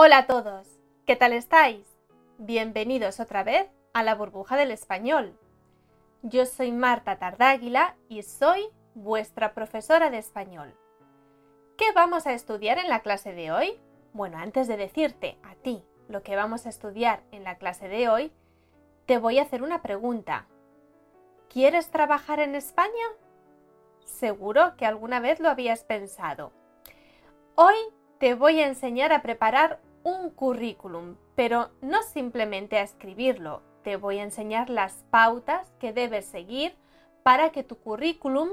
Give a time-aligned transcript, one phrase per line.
[0.00, 0.68] Hola a todos,
[1.06, 1.84] ¿qué tal estáis?
[2.38, 5.36] Bienvenidos otra vez a la burbuja del español.
[6.22, 10.72] Yo soy Marta Tardáguila y soy vuestra profesora de español.
[11.76, 13.80] ¿Qué vamos a estudiar en la clase de hoy?
[14.12, 18.08] Bueno, antes de decirte a ti lo que vamos a estudiar en la clase de
[18.08, 18.32] hoy,
[19.06, 20.46] te voy a hacer una pregunta.
[21.52, 22.92] ¿Quieres trabajar en España?
[24.04, 26.52] Seguro que alguna vez lo habías pensado.
[27.56, 27.74] Hoy
[28.20, 34.18] te voy a enseñar a preparar un currículum, pero no simplemente a escribirlo, te voy
[34.18, 36.76] a enseñar las pautas que debes seguir
[37.22, 38.50] para que tu currículum,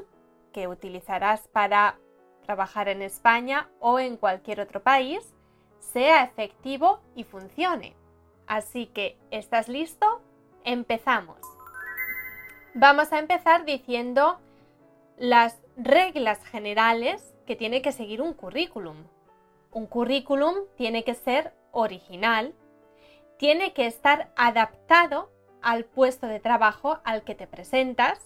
[0.51, 1.97] que utilizarás para
[2.45, 5.33] trabajar en España o en cualquier otro país,
[5.79, 7.95] sea efectivo y funcione.
[8.47, 10.21] Así que, ¿estás listo?
[10.63, 11.39] Empezamos.
[12.73, 14.39] Vamos a empezar diciendo
[15.17, 18.97] las reglas generales que tiene que seguir un currículum.
[19.75, 22.53] Un currículum tiene que ser original,
[23.37, 25.29] tiene que estar adaptado
[25.61, 28.21] al puesto de trabajo al que te presentas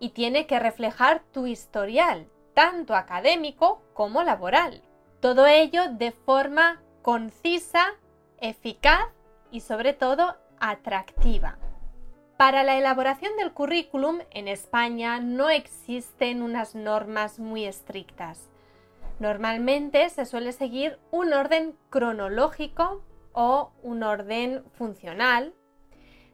[0.00, 4.80] y tiene que reflejar tu historial, tanto académico como laboral.
[5.20, 7.84] Todo ello de forma concisa,
[8.38, 9.10] eficaz
[9.50, 11.58] y sobre todo atractiva.
[12.38, 18.48] Para la elaboración del currículum en España no existen unas normas muy estrictas.
[19.18, 25.54] Normalmente se suele seguir un orden cronológico o un orden funcional.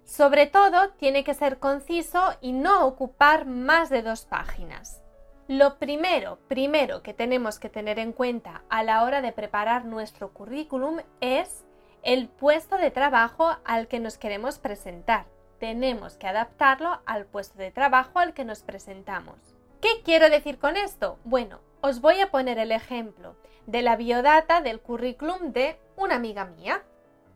[0.05, 5.03] Sobre todo tiene que ser conciso y no ocupar más de dos páginas.
[5.47, 10.33] Lo primero, primero que tenemos que tener en cuenta a la hora de preparar nuestro
[10.33, 11.65] currículum es
[12.03, 15.27] el puesto de trabajo al que nos queremos presentar.
[15.59, 19.37] Tenemos que adaptarlo al puesto de trabajo al que nos presentamos.
[19.81, 21.19] ¿Qué quiero decir con esto?
[21.25, 23.37] Bueno, os voy a poner el ejemplo
[23.67, 26.83] de la biodata del currículum de una amiga mía.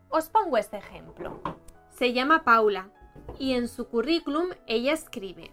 [0.09, 1.41] Os pongo este ejemplo.
[1.89, 2.89] Se llama Paula
[3.39, 5.51] y en su currículum ella escribe,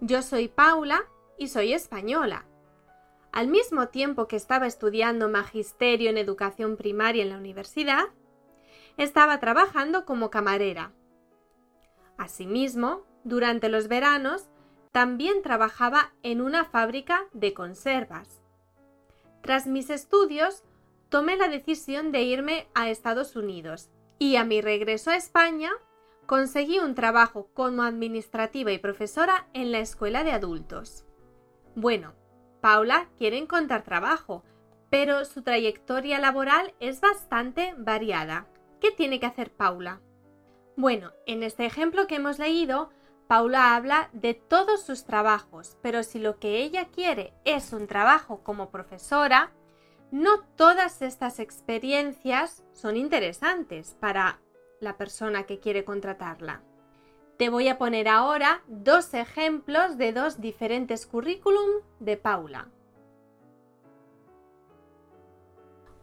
[0.00, 1.02] yo soy Paula
[1.36, 2.44] y soy española.
[3.32, 8.04] Al mismo tiempo que estaba estudiando magisterio en educación primaria en la universidad,
[8.96, 10.92] estaba trabajando como camarera.
[12.16, 14.48] Asimismo, durante los veranos
[14.92, 18.42] también trabajaba en una fábrica de conservas.
[19.42, 20.64] Tras mis estudios,
[21.08, 25.70] tomé la decisión de irme a Estados Unidos y a mi regreso a España
[26.26, 31.04] conseguí un trabajo como administrativa y profesora en la escuela de adultos.
[31.74, 32.14] Bueno,
[32.60, 34.44] Paula quiere encontrar trabajo,
[34.90, 38.46] pero su trayectoria laboral es bastante variada.
[38.80, 40.00] ¿Qué tiene que hacer Paula?
[40.76, 42.90] Bueno, en este ejemplo que hemos leído,
[43.28, 48.42] Paula habla de todos sus trabajos, pero si lo que ella quiere es un trabajo
[48.42, 49.52] como profesora,
[50.10, 54.40] no todas estas experiencias son interesantes para
[54.80, 56.62] la persona que quiere contratarla.
[57.36, 62.68] Te voy a poner ahora dos ejemplos de dos diferentes currículum de Paula.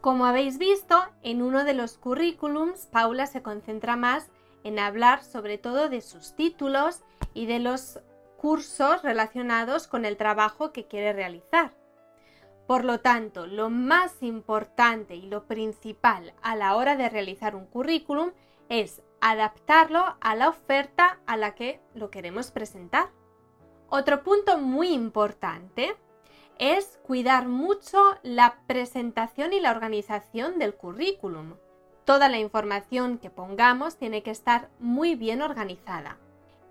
[0.00, 4.30] Como habéis visto, en uno de los currículums Paula se concentra más
[4.62, 7.02] en hablar sobre todo de sus títulos
[7.36, 8.00] y de los
[8.38, 11.72] cursos relacionados con el trabajo que quiere realizar.
[12.66, 17.66] Por lo tanto, lo más importante y lo principal a la hora de realizar un
[17.66, 18.32] currículum
[18.70, 23.10] es adaptarlo a la oferta a la que lo queremos presentar.
[23.90, 25.94] Otro punto muy importante
[26.58, 31.54] es cuidar mucho la presentación y la organización del currículum.
[32.06, 36.16] Toda la información que pongamos tiene que estar muy bien organizada.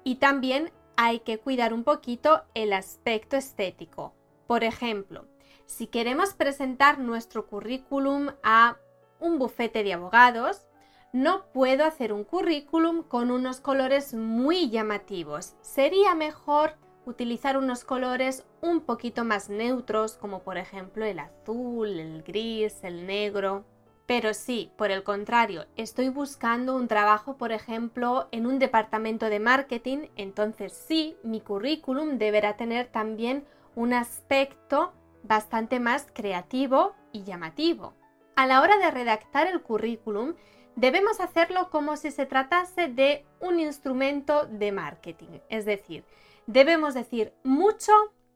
[0.06, 4.14] Y también hay que cuidar un poquito el aspecto estético.
[4.46, 5.26] Por ejemplo,
[5.66, 8.78] si queremos presentar nuestro currículum a
[9.20, 10.68] un bufete de abogados,
[11.12, 15.56] no puedo hacer un currículum con unos colores muy llamativos.
[15.62, 16.76] Sería mejor
[17.08, 23.08] utilizar unos colores un poquito más neutros, como por ejemplo el azul, el gris, el
[23.08, 23.66] negro.
[24.06, 29.40] Pero si, por el contrario, estoy buscando un trabajo, por ejemplo, en un departamento de
[29.40, 34.94] marketing, entonces sí, mi currículum deberá tener también un aspecto
[35.24, 37.94] bastante más creativo y llamativo.
[38.36, 40.36] A la hora de redactar el currículum,
[40.76, 46.04] debemos hacerlo como si se tratase de un instrumento de marketing, es decir,
[46.46, 47.92] debemos decir mucho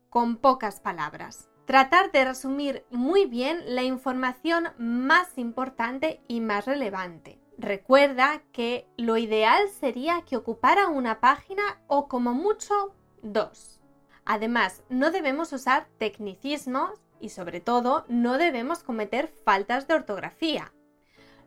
[0.08, 1.49] con pocas palabras.
[1.70, 7.38] Tratar de resumir muy bien la información más importante y más relevante.
[7.58, 13.80] Recuerda que lo ideal sería que ocupara una página o como mucho dos.
[14.24, 16.90] Además, no debemos usar tecnicismos
[17.20, 20.72] y sobre todo no debemos cometer faltas de ortografía.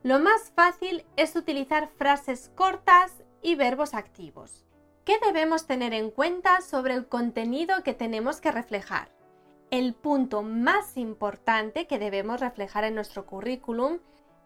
[0.03, 4.63] Lo más fácil es utilizar frases cortas y verbos activos.
[5.03, 9.11] ¿Qué debemos tener en cuenta sobre el contenido que tenemos que reflejar?
[9.73, 13.97] El punto más importante que debemos reflejar en nuestro currículum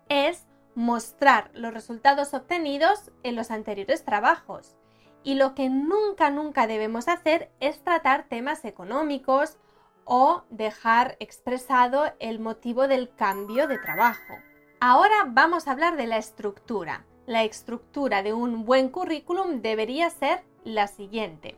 [0.07, 4.77] es mostrar los resultados obtenidos en los anteriores trabajos.
[5.25, 9.57] Y lo que nunca, nunca debemos hacer es tratar temas económicos
[10.06, 14.33] o dejar expresado el motivo del cambio de trabajo.
[14.79, 17.06] Ahora vamos a hablar de la estructura.
[17.25, 21.57] La estructura de un buen currículum debería ser la siguiente.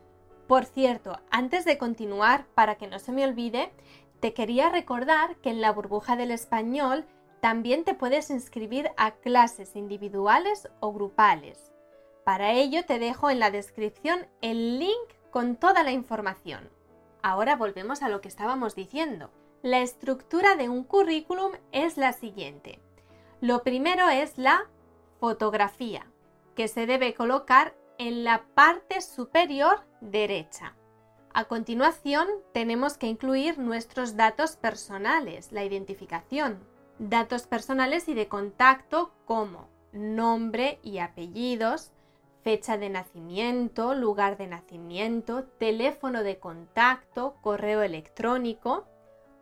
[0.50, 3.72] Por cierto, antes de continuar, para que no se me olvide,
[4.20, 7.06] te quería recordar que en la burbuja del español
[7.40, 11.72] también te puedes inscribir a clases individuales o grupales.
[12.24, 16.68] Para ello te dejo en la descripción el link con toda la información.
[17.22, 19.30] Ahora volvemos a lo que estábamos diciendo.
[19.62, 22.80] La estructura de un currículum es la siguiente.
[23.40, 24.66] Lo primero es la
[25.20, 26.08] fotografía,
[26.56, 30.74] que se debe colocar en la parte superior derecha.
[31.34, 36.60] A continuación, tenemos que incluir nuestros datos personales, la identificación,
[36.98, 41.92] datos personales y de contacto como nombre y apellidos,
[42.42, 48.88] fecha de nacimiento, lugar de nacimiento, teléfono de contacto, correo electrónico,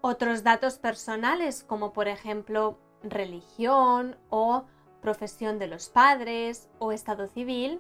[0.02, 4.66] otros datos personales como por ejemplo religión o
[5.02, 7.80] profesión de los padres o estado civil,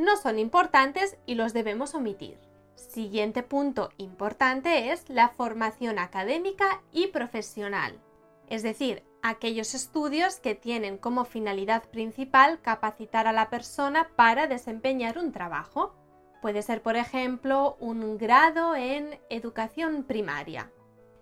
[0.00, 2.38] no son importantes y los debemos omitir.
[2.74, 8.00] Siguiente punto importante es la formación académica y profesional,
[8.48, 15.18] es decir, aquellos estudios que tienen como finalidad principal capacitar a la persona para desempeñar
[15.18, 15.94] un trabajo.
[16.40, 20.70] Puede ser, por ejemplo, un grado en educación primaria,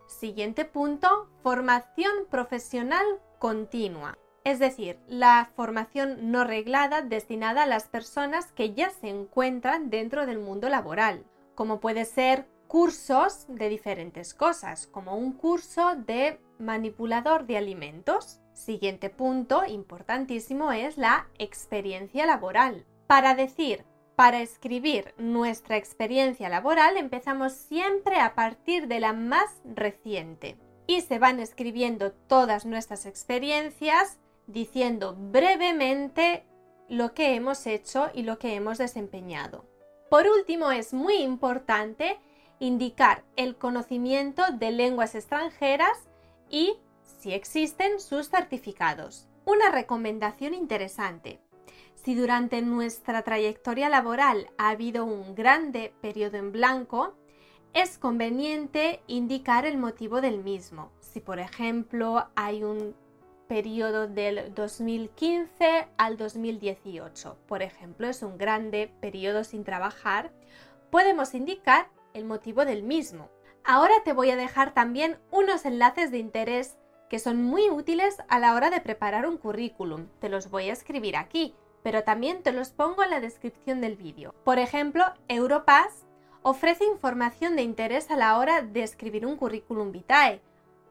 [0.09, 3.05] Siguiente punto, formación profesional
[3.39, 4.17] continua.
[4.49, 10.25] Es decir, la formación no reglada destinada a las personas que ya se encuentran dentro
[10.25, 17.45] del mundo laboral, como puede ser cursos de diferentes cosas, como un curso de manipulador
[17.47, 18.41] de alimentos.
[18.55, 22.87] Siguiente punto importantísimo es la experiencia laboral.
[23.07, 23.85] Para decir
[24.17, 30.57] para escribir nuestra experiencia laboral empezamos siempre a partir de la más reciente
[30.87, 34.19] y se van escribiendo todas nuestras experiencias
[34.49, 36.45] diciendo brevemente
[36.89, 39.65] lo que hemos hecho y lo que hemos desempeñado.
[40.11, 42.19] Por último, es muy importante
[42.59, 46.09] indicar el conocimiento de lenguas extranjeras
[46.51, 49.29] y, si existen, sus certificados.
[49.45, 51.41] Una recomendación interesante.
[51.95, 57.15] Si durante nuestra trayectoria laboral ha habido un grande periodo en blanco,
[57.75, 60.91] es conveniente indicar el motivo del mismo.
[61.01, 62.95] Si por ejemplo hay un
[63.49, 70.31] periodo del 2015 al 2018, por ejemplo, es un grande periodo sin trabajar,
[70.91, 73.31] podemos indicar el motivo del mismo.
[73.65, 76.77] Ahora te voy a dejar también unos enlaces de interés
[77.11, 80.07] que son muy útiles a la hora de preparar un currículum.
[80.21, 83.97] Te los voy a escribir aquí pero también te los pongo en la descripción del
[83.97, 84.35] vídeo.
[84.45, 86.05] Por ejemplo, Europass
[86.43, 90.41] ofrece información de interés a la hora de escribir un currículum vitae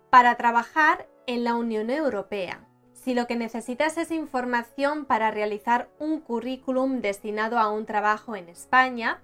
[0.10, 2.62] para trabajar en la Unión Europea.
[2.93, 8.50] Si lo que necesitas es información para realizar un currículum destinado a un trabajo en
[8.50, 9.22] España,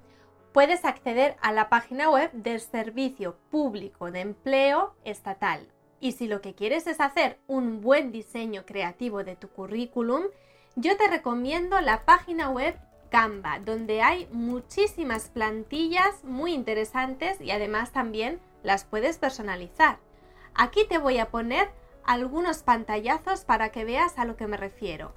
[0.51, 5.67] puedes acceder a la página web del Servicio Público de Empleo Estatal.
[6.01, 10.24] Y si lo que quieres es hacer un buen diseño creativo de tu currículum,
[10.75, 12.75] yo te recomiendo la página web
[13.10, 20.00] Canva, donde hay muchísimas plantillas muy interesantes y además también las puedes personalizar.
[20.55, 21.69] Aquí te voy a poner
[22.05, 25.13] algunos pantallazos para que veas a lo que me refiero.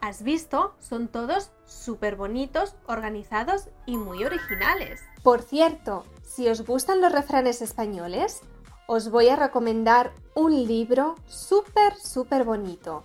[0.00, 0.76] ¿Has visto?
[0.78, 5.00] Son todos súper bonitos, organizados y muy originales.
[5.24, 8.40] Por cierto, si os gustan los refranes españoles,
[8.86, 13.04] os voy a recomendar un libro súper, súper bonito.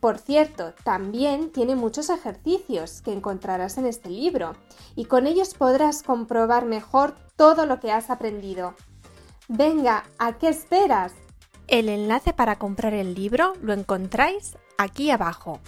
[0.00, 4.54] Por cierto, también tiene muchos ejercicios que encontrarás en este libro
[4.94, 8.74] y con ellos podrás comprobar mejor todo lo que has aprendido.
[9.48, 11.14] Venga, ¿a qué esperas?
[11.66, 15.58] El enlace para comprar el libro lo encontráis aquí abajo.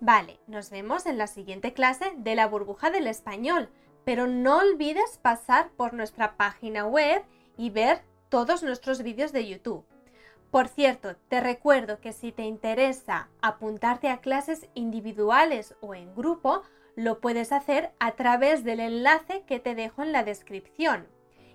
[0.00, 3.68] Vale, nos vemos en la siguiente clase de la burbuja del español,
[4.04, 7.22] pero no olvides pasar por nuestra página web
[7.56, 9.84] y ver todos nuestros vídeos de YouTube.
[10.52, 16.60] Por cierto, te recuerdo que si te interesa apuntarte a clases individuales o en grupo,
[16.94, 21.08] lo puedes hacer a través del enlace que te dejo en la descripción.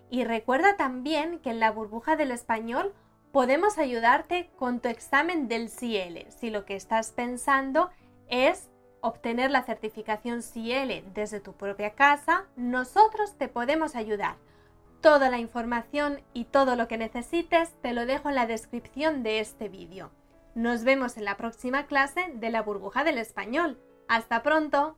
[0.09, 2.91] Y recuerda también que en la burbuja del español
[3.31, 7.91] podemos ayudarte con tu examen del CIEL, si lo que estás pensando
[8.29, 8.67] es
[9.01, 14.37] obtener la certificación CIEL desde tu propia casa, nosotros te podemos ayudar.
[15.01, 19.39] Toda la información y todo lo que necesites te lo dejo en la descripción de
[19.39, 20.11] este vídeo.
[20.55, 23.79] Nos vemos en la próxima clase de la burbuja del español.
[24.07, 24.97] ¡Hasta pronto!